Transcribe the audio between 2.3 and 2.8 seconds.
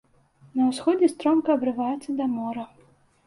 мора.